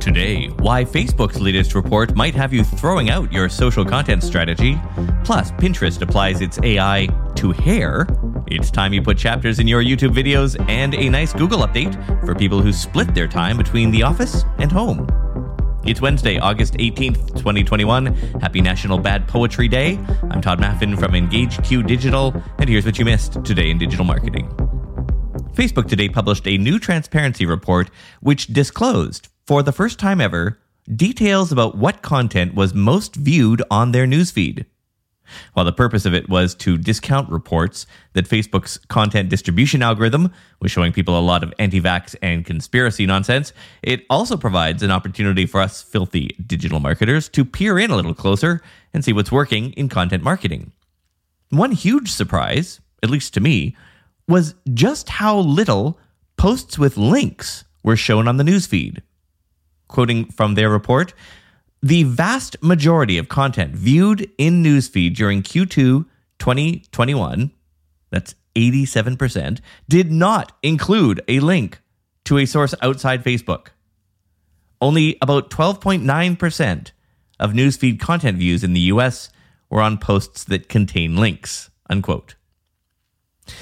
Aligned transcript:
Today, 0.00 0.46
why 0.60 0.82
Facebook's 0.82 1.38
latest 1.38 1.74
report 1.74 2.16
might 2.16 2.34
have 2.34 2.54
you 2.54 2.64
throwing 2.64 3.10
out 3.10 3.30
your 3.30 3.50
social 3.50 3.84
content 3.84 4.22
strategy. 4.22 4.80
Plus, 5.24 5.50
Pinterest 5.52 6.00
applies 6.00 6.40
its 6.40 6.58
AI 6.62 7.06
to 7.34 7.52
hair. 7.52 8.06
It's 8.46 8.70
time 8.70 8.94
you 8.94 9.02
put 9.02 9.18
chapters 9.18 9.58
in 9.58 9.68
your 9.68 9.84
YouTube 9.84 10.14
videos 10.14 10.58
and 10.70 10.94
a 10.94 11.10
nice 11.10 11.34
Google 11.34 11.58
update 11.58 11.94
for 12.24 12.34
people 12.34 12.62
who 12.62 12.72
split 12.72 13.14
their 13.14 13.28
time 13.28 13.58
between 13.58 13.90
the 13.90 14.02
office 14.02 14.42
and 14.56 14.72
home. 14.72 15.06
It's 15.84 16.00
Wednesday, 16.00 16.38
August 16.38 16.74
18th, 16.74 17.34
2021. 17.34 18.06
Happy 18.40 18.62
National 18.62 18.96
Bad 18.96 19.28
Poetry 19.28 19.68
Day. 19.68 19.98
I'm 20.30 20.40
Todd 20.40 20.60
Maffin 20.60 20.98
from 20.98 21.12
EngageQ 21.12 21.86
Digital, 21.86 22.34
and 22.58 22.70
here's 22.70 22.86
what 22.86 22.98
you 22.98 23.04
missed 23.04 23.44
today 23.44 23.70
in 23.70 23.76
digital 23.76 24.06
marketing. 24.06 24.48
Facebook 25.52 25.88
today 25.88 26.08
published 26.08 26.46
a 26.46 26.56
new 26.56 26.78
transparency 26.78 27.44
report 27.44 27.90
which 28.20 28.46
disclosed, 28.46 29.28
for 29.50 29.64
the 29.64 29.72
first 29.72 29.98
time 29.98 30.20
ever, 30.20 30.60
details 30.94 31.50
about 31.50 31.76
what 31.76 32.02
content 32.02 32.54
was 32.54 32.72
most 32.72 33.16
viewed 33.16 33.60
on 33.68 33.90
their 33.90 34.06
newsfeed. 34.06 34.64
While 35.54 35.64
the 35.64 35.72
purpose 35.72 36.06
of 36.06 36.14
it 36.14 36.28
was 36.28 36.54
to 36.54 36.78
discount 36.78 37.28
reports 37.28 37.84
that 38.12 38.28
Facebook's 38.28 38.78
content 38.86 39.28
distribution 39.28 39.82
algorithm 39.82 40.32
was 40.60 40.70
showing 40.70 40.92
people 40.92 41.18
a 41.18 41.20
lot 41.20 41.42
of 41.42 41.52
anti 41.58 41.80
vax 41.80 42.14
and 42.22 42.46
conspiracy 42.46 43.06
nonsense, 43.06 43.52
it 43.82 44.06
also 44.08 44.36
provides 44.36 44.84
an 44.84 44.92
opportunity 44.92 45.46
for 45.46 45.60
us 45.60 45.82
filthy 45.82 46.28
digital 46.46 46.78
marketers 46.78 47.28
to 47.30 47.44
peer 47.44 47.76
in 47.76 47.90
a 47.90 47.96
little 47.96 48.14
closer 48.14 48.62
and 48.94 49.04
see 49.04 49.12
what's 49.12 49.32
working 49.32 49.72
in 49.72 49.88
content 49.88 50.22
marketing. 50.22 50.70
One 51.48 51.72
huge 51.72 52.12
surprise, 52.12 52.78
at 53.02 53.10
least 53.10 53.34
to 53.34 53.40
me, 53.40 53.74
was 54.28 54.54
just 54.72 55.08
how 55.08 55.40
little 55.40 55.98
posts 56.36 56.78
with 56.78 56.96
links 56.96 57.64
were 57.82 57.96
shown 57.96 58.28
on 58.28 58.36
the 58.36 58.44
newsfeed. 58.44 59.00
Quoting 59.90 60.26
from 60.26 60.54
their 60.54 60.70
report, 60.70 61.14
the 61.82 62.04
vast 62.04 62.56
majority 62.62 63.18
of 63.18 63.28
content 63.28 63.74
viewed 63.74 64.30
in 64.38 64.62
newsfeed 64.62 65.16
during 65.16 65.42
Q2 65.42 66.06
2021, 66.38 67.50
that's 68.10 68.36
87%, 68.54 69.58
did 69.88 70.12
not 70.12 70.56
include 70.62 71.22
a 71.26 71.40
link 71.40 71.80
to 72.24 72.38
a 72.38 72.46
source 72.46 72.72
outside 72.82 73.24
Facebook. 73.24 73.70
Only 74.80 75.18
about 75.20 75.50
12.9% 75.50 76.90
of 77.40 77.50
newsfeed 77.50 77.98
content 77.98 78.38
views 78.38 78.62
in 78.62 78.74
the 78.74 78.92
US 78.92 79.28
were 79.68 79.80
on 79.80 79.98
posts 79.98 80.44
that 80.44 80.68
contain 80.68 81.16
links. 81.16 81.68
Unquote. 81.88 82.36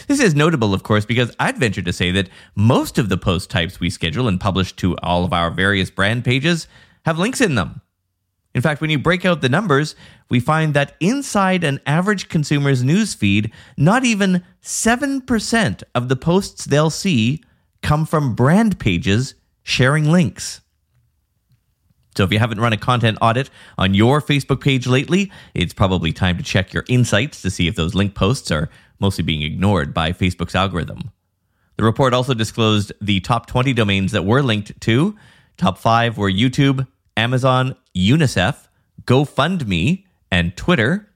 This 0.07 0.21
is 0.21 0.35
notable, 0.35 0.75
of 0.75 0.83
course, 0.83 1.05
because 1.05 1.35
I'd 1.39 1.59
venture 1.59 1.83
to 1.83 1.93
say 1.93 2.11
that 2.13 2.29
most 2.55 2.99
of 2.99 3.09
the 3.09 3.17
post 3.17 3.51
types 3.51 3.81
we 3.81 3.91
schedule 3.91 4.29
and 4.29 4.41
publish 4.41 4.73
to 4.77 4.97
all 4.99 5.25
of 5.25 5.33
our 5.33 5.51
various 5.51 5.91
brand 5.91 6.25
pages 6.25 6.67
have 7.05 7.19
links 7.19 7.41
in 7.41 7.55
them. 7.55 7.81
In 8.55 8.63
fact, 8.63 8.81
when 8.81 8.91
you 8.91 8.99
break 8.99 9.25
out 9.25 9.41
the 9.41 9.49
numbers, 9.49 9.95
we 10.31 10.41
find 10.41 10.75
that 10.75 10.97
inside 11.01 11.65
an 11.65 11.81
average 11.87 12.29
consumer's 12.29 12.83
newsfeed, 12.83 13.53
not 13.77 14.05
even 14.05 14.45
7% 14.63 15.83
of 15.95 16.09
the 16.09 16.17
posts 16.17 16.65
they'll 16.65 16.91
see 16.91 17.43
come 17.83 18.05
from 18.07 18.35
brand 18.35 18.79
pages 18.79 19.35
sharing 19.63 20.11
links. 20.11 20.61
So 22.19 22.25
if 22.25 22.33
you 22.33 22.41
haven't 22.41 22.59
run 22.59 22.73
a 22.73 22.77
content 22.77 23.17
audit 23.23 23.49
on 23.79 23.95
your 23.95 24.21
Facebook 24.21 24.61
page 24.61 24.89
lately, 24.89 25.31
it's 25.55 25.73
probably 25.73 26.13
time 26.13 26.37
to 26.37 26.43
check 26.43 26.73
your 26.73 26.83
insights 26.89 27.41
to 27.43 27.49
see 27.49 27.69
if 27.69 27.77
those 27.77 27.95
link 27.95 28.17
posts 28.17 28.51
are 28.51 28.71
mostly 28.99 29.23
being 29.23 29.43
ignored 29.43 29.95
by 29.95 30.11
Facebook's 30.11 30.57
algorithm. 30.57 31.13
The 31.77 31.85
report 31.85 32.15
also 32.15 32.35
disclosed 32.35 32.93
the 33.01 33.21
top 33.21 33.47
20 33.47 33.73
domains 33.73 34.11
that 34.11 34.25
were 34.25 34.43
linked 34.43 34.81
to. 34.81 35.17
Top 35.59 35.79
five 35.79 36.19
were 36.19 36.29
YouTube, 36.29 36.89
Amazon, 37.17 37.77
UNICEF, 37.97 38.67
GoFundMe, 39.05 40.05
and 40.33 40.57
Twitter. 40.57 41.09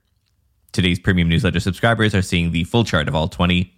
Today's 0.70 1.00
premium 1.00 1.28
newsletter 1.28 1.58
subscribers 1.58 2.14
are 2.14 2.22
seeing 2.22 2.52
the 2.52 2.62
full 2.62 2.84
chart 2.84 3.08
of 3.08 3.16
all 3.16 3.26
20. 3.26 3.74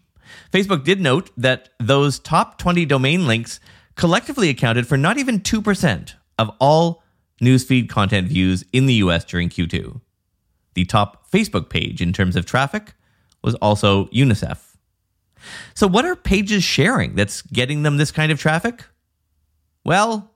Facebook 0.53 0.84
did 0.84 1.00
note 1.00 1.31
that 1.38 1.70
those 1.81 2.19
top 2.19 2.59
20 2.59 2.84
domain 2.84 3.26
links 3.26 3.60
collectively 3.97 4.50
accounted 4.50 4.87
for 4.87 4.99
not 4.99 5.16
even 5.16 5.41
2% 5.41 6.12
of 6.38 6.50
all 6.60 7.03
newsfeed 7.41 7.89
content 7.89 8.28
views 8.28 8.65
in 8.72 8.87
the 8.87 8.95
US 8.95 9.25
during 9.25 9.49
Q2. 9.49 10.00
The 10.75 10.84
top 10.84 11.31
Facebook 11.31 11.69
page 11.69 12.00
in 12.00 12.12
terms 12.12 12.37
of 12.37 12.47
traffic 12.47 12.95
was 13.43 13.55
also 13.56 14.06
UNICEF. 14.06 14.77
So, 15.75 15.87
what 15.87 16.05
are 16.05 16.17
pages 16.17 16.65
sharing 16.65 17.15
that's 17.15 17.43
getting 17.43 17.83
them 17.83 17.97
this 17.97 18.11
kind 18.11 18.33
of 18.33 18.41
traffic? 18.41 18.84
Well, 19.84 20.33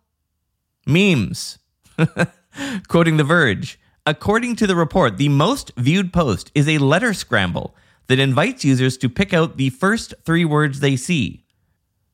memes. 0.87 1.59
Quoting 2.89 3.17
The 3.17 3.25
Verge, 3.25 3.79
according 4.05 4.57
to 4.57 4.67
the 4.67 4.77
report, 4.77 5.17
the 5.17 5.29
most 5.29 5.73
viewed 5.77 6.13
post 6.13 6.51
is 6.55 6.69
a 6.69 6.79
letter 6.79 7.15
scramble 7.15 7.75
that 8.09 8.19
invites 8.19 8.65
users 8.65 8.97
to 8.99 9.09
pick 9.09 9.33
out 9.33 9.57
the 9.57 9.71
first 9.71 10.15
three 10.25 10.45
words 10.45 10.81
they 10.81 10.97
see. 10.97 11.45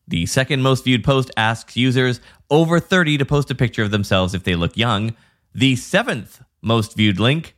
The 0.06 0.26
second 0.26 0.62
most 0.62 0.84
viewed 0.84 1.02
post 1.02 1.30
asks 1.36 1.76
users 1.76 2.20
over 2.50 2.78
30 2.78 3.18
to 3.18 3.24
post 3.24 3.50
a 3.50 3.54
picture 3.54 3.82
of 3.82 3.90
themselves 3.90 4.34
if 4.34 4.44
they 4.44 4.54
look 4.54 4.76
young. 4.76 5.14
The 5.54 5.76
seventh 5.76 6.42
most 6.60 6.96
viewed 6.96 7.18
link 7.18 7.56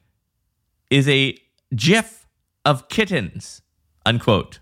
is 0.90 1.08
a 1.08 1.36
GIF 1.74 2.26
of 2.64 2.88
kittens. 2.88 3.62
Unquote. 4.04 4.60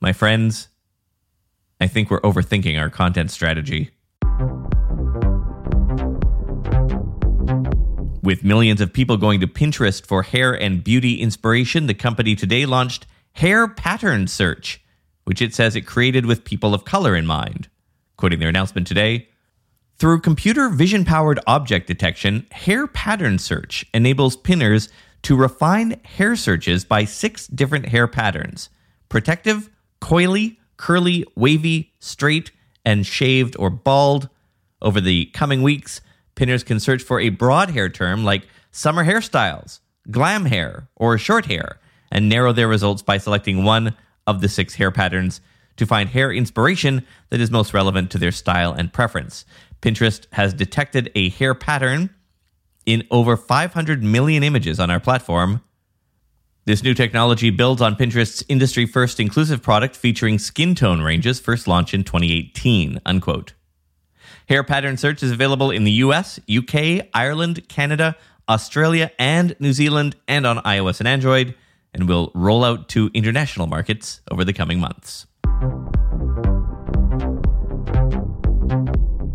My 0.00 0.12
friends, 0.12 0.68
I 1.80 1.88
think 1.88 2.10
we're 2.10 2.20
overthinking 2.20 2.78
our 2.78 2.90
content 2.90 3.30
strategy. 3.32 3.90
With 8.22 8.44
millions 8.44 8.80
of 8.80 8.92
people 8.92 9.16
going 9.16 9.40
to 9.40 9.46
Pinterest 9.46 10.04
for 10.04 10.22
hair 10.22 10.52
and 10.52 10.82
beauty 10.82 11.20
inspiration, 11.20 11.86
the 11.86 11.94
company 11.94 12.34
today 12.34 12.66
launched 12.66 13.06
Hair 13.32 13.68
Pattern 13.68 14.26
Search, 14.26 14.84
which 15.26 15.42
it 15.42 15.54
says 15.54 15.76
it 15.76 15.82
created 15.82 16.24
with 16.24 16.44
people 16.44 16.72
of 16.72 16.84
color 16.84 17.14
in 17.14 17.26
mind. 17.26 17.68
Quoting 18.16 18.38
their 18.38 18.48
announcement 18.48 18.86
today, 18.86 19.28
through 19.98 20.20
computer 20.20 20.68
vision 20.68 21.04
powered 21.04 21.40
object 21.46 21.86
detection, 21.86 22.46
Hair 22.52 22.86
Pattern 22.88 23.38
Search 23.38 23.84
enables 23.92 24.36
pinners 24.36 24.88
to 25.22 25.34
refine 25.34 26.00
hair 26.04 26.36
searches 26.36 26.84
by 26.84 27.04
six 27.04 27.46
different 27.48 27.86
hair 27.86 28.06
patterns 28.06 28.70
protective, 29.08 29.68
coily, 30.00 30.58
curly, 30.76 31.24
wavy, 31.34 31.92
straight, 31.98 32.52
and 32.84 33.06
shaved 33.06 33.56
or 33.58 33.70
bald. 33.70 34.28
Over 34.80 35.00
the 35.00 35.26
coming 35.26 35.62
weeks, 35.62 36.00
pinners 36.36 36.62
can 36.62 36.78
search 36.78 37.02
for 37.02 37.18
a 37.18 37.30
broad 37.30 37.70
hair 37.70 37.88
term 37.88 38.22
like 38.22 38.46
summer 38.70 39.04
hairstyles, 39.04 39.80
glam 40.10 40.44
hair, 40.44 40.88
or 40.94 41.18
short 41.18 41.46
hair, 41.46 41.80
and 42.12 42.28
narrow 42.28 42.52
their 42.52 42.68
results 42.68 43.02
by 43.02 43.18
selecting 43.18 43.64
one 43.64 43.96
of 44.26 44.40
the 44.40 44.48
six 44.48 44.74
hair 44.74 44.90
patterns 44.90 45.40
to 45.76 45.86
find 45.86 46.10
hair 46.10 46.32
inspiration 46.32 47.06
that 47.30 47.40
is 47.40 47.50
most 47.50 47.74
relevant 47.74 48.10
to 48.10 48.18
their 48.18 48.32
style 48.32 48.72
and 48.72 48.92
preference. 48.92 49.44
Pinterest 49.82 50.26
has 50.32 50.54
detected 50.54 51.10
a 51.14 51.28
hair 51.30 51.54
pattern 51.54 52.10
in 52.86 53.06
over 53.10 53.36
500 53.36 54.02
million 54.02 54.42
images 54.42 54.80
on 54.80 54.90
our 54.90 55.00
platform. 55.00 55.62
This 56.64 56.82
new 56.82 56.94
technology 56.94 57.50
builds 57.50 57.82
on 57.82 57.94
Pinterest's 57.96 58.44
industry 58.48 58.86
first 58.86 59.20
inclusive 59.20 59.62
product 59.62 59.94
featuring 59.94 60.38
skin 60.38 60.74
tone 60.74 61.02
ranges 61.02 61.38
first 61.38 61.68
launched 61.68 61.94
in 61.94 62.04
2018. 62.04 63.00
Unquote. 63.04 63.52
Hair 64.48 64.64
pattern 64.64 64.96
search 64.96 65.22
is 65.22 65.30
available 65.30 65.70
in 65.70 65.84
the 65.84 65.92
US, 65.92 66.40
UK, 66.48 67.08
Ireland, 67.12 67.68
Canada, 67.68 68.16
Australia, 68.48 69.10
and 69.18 69.56
New 69.58 69.72
Zealand, 69.72 70.16
and 70.28 70.46
on 70.46 70.58
iOS 70.58 71.00
and 71.00 71.08
Android, 71.08 71.54
and 71.96 72.08
will 72.08 72.30
roll 72.34 72.64
out 72.64 72.88
to 72.90 73.10
international 73.14 73.66
markets 73.66 74.20
over 74.30 74.44
the 74.44 74.52
coming 74.52 74.78
months. 74.78 75.26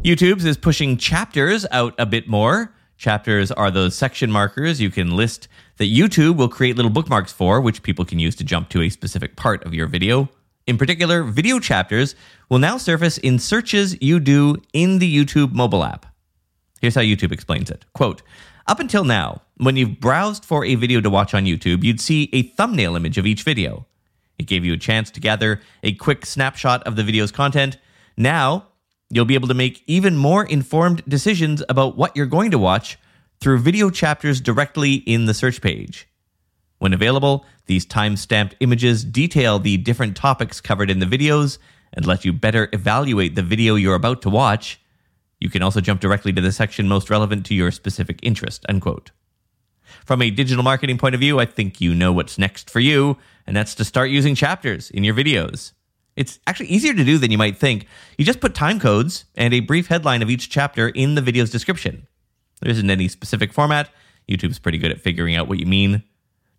YouTube's 0.03 0.45
is 0.45 0.57
pushing 0.57 0.97
chapters 0.97 1.65
out 1.71 1.94
a 1.97 2.06
bit 2.06 2.27
more. 2.27 2.74
Chapters 2.97 3.51
are 3.51 3.71
those 3.71 3.95
section 3.95 4.31
markers 4.31 4.80
you 4.80 4.89
can 4.89 5.15
list 5.15 5.47
that 5.77 5.86
YouTube 5.86 6.38
will 6.38 6.50
create 6.50 6.75
little 6.75 6.91
bookmarks 6.91 7.31
for, 7.31 7.59
which 7.59 7.83
people 7.83 8.06
can 8.06 8.19
use 8.19 8.36
to 8.36 8.44
jump 8.44 8.69
to 8.69 8.81
a 8.81 8.89
specific 8.89 9.36
part 9.36 9.63
of 9.65 9.74
your 9.74 9.88
video. 9.88 10.30
In 10.68 10.77
particular, 10.77 11.24
video 11.24 11.59
chapters 11.59 12.15
will 12.50 12.59
now 12.59 12.77
surface 12.77 13.18
in 13.18 13.39
searches 13.39 14.00
you 14.01 14.19
do 14.19 14.56
in 14.74 15.00
the 15.00 15.15
YouTube 15.15 15.51
mobile 15.51 15.83
app. 15.83 16.06
Here's 16.80 16.95
how 16.95 17.01
YouTube 17.01 17.31
explains 17.31 17.69
it. 17.69 17.86
Quote, 17.94 18.21
up 18.68 18.80
until 18.80 19.04
now, 19.04 19.42
when 19.58 19.75
you've 19.75 20.00
browsed 20.00 20.46
for 20.46 20.66
a 20.66 20.75
video 20.75 21.02
to 21.02 21.10
watch 21.10 21.34
on 21.34 21.46
YouTube, 21.46 21.84
you'd 21.84 22.02
see 22.02 22.30
a 22.34 22.44
thumbnail 22.44 22.96
image 22.96 23.18
of 23.18 23.25
each 23.25 23.44
video. 23.44 23.86
It 24.40 24.48
gave 24.48 24.66
you 24.66 24.74
a 24.74 24.78
chance 24.78 25.12
to 25.12 25.19
gather 25.19 25.62
a 25.84 25.94
quick 25.94 26.25
snapshot 26.25 26.84
of 26.84 26.96
the 26.96 27.04
video's 27.04 27.31
content. 27.31 27.78
Now, 28.18 28.68
you'll 29.10 29.25
be 29.25 29.36
able 29.36 29.48
to 29.50 29.54
make 29.54 29.84
even 29.88 30.16
more 30.16 30.46
informed 30.46 31.04
decisions 31.08 31.62
about 31.69 31.98
what 31.98 32.16
you're 32.16 32.25
going 32.25 32.52
to 32.52 32.58
watch 32.58 32.98
through 33.40 33.60
video 33.60 33.90
chapters 33.90 34.40
directly 34.40 34.96
in 34.96 35.25
the 35.25 35.34
search 35.34 35.62
page. 35.62 36.08
When 36.80 36.94
available, 36.94 37.46
these 37.68 37.86
time 37.86 38.18
stamped 38.18 38.56
images 38.60 39.04
detail 39.04 39.60
the 39.60 39.78
different 39.78 40.18
topics 40.18 40.62
covered 40.62 40.90
in 40.90 41.00
the 41.00 41.06
videos 41.06 41.60
and 41.94 42.06
let 42.06 42.25
you 42.25 42.34
better 42.34 42.69
evaluate 42.72 43.36
the 43.36 43.44
video 43.44 43.75
you're 43.75 43.96
about 43.96 44.22
to 44.24 44.30
watch. 44.30 44.80
You 45.41 45.49
can 45.49 45.63
also 45.63 45.81
jump 45.81 45.99
directly 45.99 46.31
to 46.31 46.41
the 46.41 46.51
section 46.51 46.88
most 46.88 47.09
relevant 47.09 47.45
to 47.47 47.55
your 47.55 47.71
specific 47.71 48.19
interest, 48.21 48.63
unquote. 48.69 49.11
From 50.05 50.21
a 50.21 50.29
digital 50.29 50.63
marketing 50.63 50.99
point 50.99 51.15
of 51.15 51.19
view, 51.19 51.39
I 51.39 51.45
think 51.45 51.81
you 51.81 51.93
know 51.93 52.13
what's 52.13 52.38
next 52.38 52.69
for 52.69 52.79
you, 52.79 53.17
and 53.45 53.57
that's 53.57 53.75
to 53.75 53.83
start 53.83 54.11
using 54.11 54.35
chapters 54.35 54.91
in 54.91 55.03
your 55.03 55.15
videos. 55.15 55.73
It's 56.15 56.39
actually 56.45 56.67
easier 56.67 56.93
to 56.93 57.03
do 57.03 57.17
than 57.17 57.31
you 57.31 57.38
might 57.38 57.57
think. 57.57 57.88
You 58.17 58.23
just 58.23 58.39
put 58.39 58.53
time 58.53 58.79
codes 58.79 59.25
and 59.35 59.53
a 59.53 59.61
brief 59.61 59.88
headline 59.88 60.21
of 60.21 60.29
each 60.29 60.49
chapter 60.49 60.89
in 60.89 61.15
the 61.15 61.21
video's 61.21 61.49
description. 61.49 62.07
There 62.61 62.71
isn't 62.71 62.89
any 62.89 63.07
specific 63.07 63.51
format. 63.51 63.89
YouTube's 64.29 64.59
pretty 64.59 64.77
good 64.77 64.91
at 64.91 65.01
figuring 65.01 65.35
out 65.35 65.47
what 65.47 65.59
you 65.59 65.65
mean. 65.65 66.03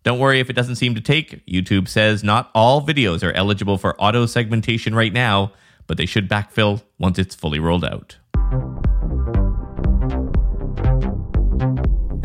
Don't 0.03 0.19
worry 0.19 0.41
if 0.41 0.49
it 0.49 0.53
doesn't 0.53 0.75
seem 0.75 0.95
to 0.95 1.01
take. 1.01 1.45
YouTube 1.45 1.87
says 1.87 2.23
not 2.23 2.51
all 2.53 2.85
videos 2.85 3.23
are 3.23 3.31
eligible 3.31 3.77
for 3.77 3.99
auto 4.01 4.25
segmentation 4.25 4.93
right 4.93 5.13
now, 5.13 5.53
but 5.87 5.97
they 5.97 6.05
should 6.05 6.29
backfill 6.29 6.83
once 6.99 7.17
it's 7.17 7.35
fully 7.35 7.59
rolled 7.59 7.85
out. 7.85 8.17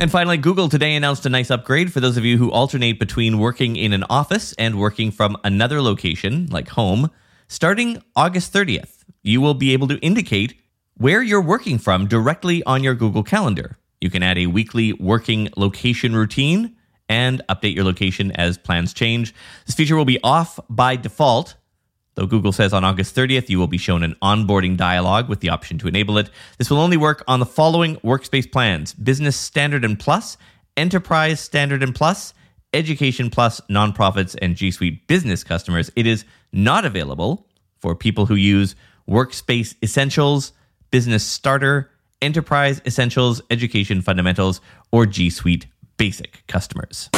And 0.01 0.13
finally, 0.13 0.37
Google 0.37 0.69
today 0.69 0.95
announced 0.95 1.27
a 1.27 1.29
nice 1.29 1.51
upgrade 1.51 1.93
for 1.93 1.99
those 1.99 2.17
of 2.17 2.25
you 2.25 2.39
who 2.39 2.53
alternate 2.53 3.01
between 3.01 3.41
working 3.41 3.75
in 3.75 3.93
an 3.93 4.05
office 4.09 4.53
and 4.53 4.79
working 4.79 5.11
from 5.11 5.37
another 5.43 5.83
location, 5.83 6.47
like 6.53 6.69
home. 6.69 7.11
Starting 7.49 8.01
August 8.15 8.53
30th, 8.53 9.03
you 9.25 9.41
will 9.41 9.55
be 9.55 9.73
able 9.73 9.89
to 9.89 9.99
indicate 9.99 10.55
where 10.99 11.21
you're 11.21 11.43
working 11.43 11.79
from 11.79 12.07
directly 12.07 12.63
on 12.63 12.85
your 12.85 12.95
Google 12.95 13.25
Calendar. 13.25 13.77
You 14.01 14.09
can 14.09 14.23
add 14.23 14.39
a 14.39 14.47
weekly 14.47 14.93
working 14.93 15.49
location 15.57 16.15
routine 16.15 16.77
and 17.09 17.43
update 17.49 17.75
your 17.75 17.85
location 17.85 18.31
as 18.33 18.57
plans 18.57 18.95
change. 18.95 19.35
This 19.67 19.75
feature 19.75 19.97
will 19.97 20.05
be 20.05 20.23
off 20.23 20.61
by 20.71 20.95
default 20.95 21.57
Though 22.19 22.27
Google 22.27 22.51
says 22.51 22.73
on 22.73 22.83
August 22.83 23.15
30th, 23.15 23.49
you 23.49 23.61
will 23.61 23.69
be 23.69 23.79
shown 23.79 24.03
an 24.03 24.17
onboarding 24.21 24.77
dialog 24.77 25.29
with 25.29 25.39
the 25.39 25.51
option 25.51 25.79
to 25.79 25.87
enable 25.87 26.19
it. 26.19 26.31
This 26.59 26.69
will 26.69 26.81
only 26.81 26.97
work 26.97 27.23
on 27.29 27.39
the 27.39 27.47
following 27.47 27.95
workspace 27.99 28.51
plans 28.51 28.93
Business 28.93 29.37
Standard 29.37 29.85
and 29.85 29.97
Plus, 29.97 30.37
Enterprise 30.77 31.39
Standard 31.39 31.81
and 31.81 31.95
Plus, 31.95 32.35
Education 32.75 33.31
Plus, 33.31 33.61
nonprofits, 33.71 34.35
and 34.43 34.57
G 34.57 34.73
Suite 34.73 35.07
business 35.07 35.45
customers. 35.45 35.93
It 35.95 36.09
is 36.09 36.25
not 36.53 36.85
available 36.85 37.47
for 37.79 37.95
people 37.95 38.27
who 38.27 38.35
use 38.35 38.75
Workspace 39.09 39.77
Essentials, 39.81 40.51
Business 40.91 41.25
Starter, 41.25 41.89
Enterprise 42.21 42.83
Essentials, 42.85 43.41
Education 43.49 44.03
Fundamentals, 44.03 44.61
or 44.91 45.07
G 45.07 45.31
Suite 45.31 45.67
Basic 45.99 46.43
customers. 46.49 47.11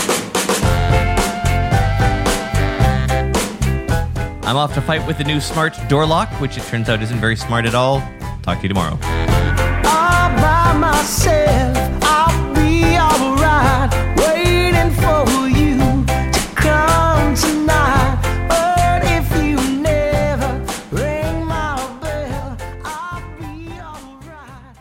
I'm 4.50 4.56
off 4.56 4.75
to 4.75 4.81
fight 4.81 5.06
with 5.06 5.17
the 5.17 5.23
new 5.23 5.41
smart 5.41 5.79
door 5.88 6.05
lock, 6.05 6.29
which 6.41 6.56
it 6.56 6.64
turns 6.64 6.88
out 6.88 7.00
isn't 7.02 7.20
very 7.20 7.37
smart 7.37 7.67
at 7.67 7.75
all. 7.76 8.00
Talk 8.43 8.56
to 8.56 8.62
you 8.64 8.69
tomorrow. 8.69 8.94
All 8.94 10.29
by 10.43 10.76
myself, 10.76 11.76
I'll 12.02 12.52
be 12.52 12.97
alright, 12.99 13.93
waiting 14.19 14.91
for 14.91 15.49
you 15.49 15.79
to 16.05 16.52
come 16.56 17.32
tonight. 17.37 18.19
But 18.49 19.05
if 19.05 19.31
you 19.41 19.55
never 19.81 20.58
ring 20.91 21.44
my 21.44 21.76
bell, 22.00 22.58
I'll 22.85 23.23
be 23.38 23.79
alright. 23.79 24.76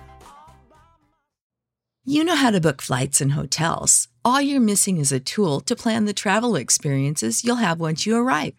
You 2.05 2.23
know 2.23 2.35
how 2.35 2.49
to 2.49 2.59
book 2.59 2.81
flights 2.81 3.21
and 3.21 3.33
hotels. 3.33 4.07
All 4.25 4.41
you're 4.41 4.59
missing 4.59 4.97
is 4.97 5.11
a 5.11 5.19
tool 5.19 5.59
to 5.61 5.75
plan 5.75 6.05
the 6.05 6.13
travel 6.13 6.55
experiences 6.55 7.43
you'll 7.43 7.57
have 7.57 7.79
once 7.79 8.07
you 8.07 8.17
arrive. 8.17 8.58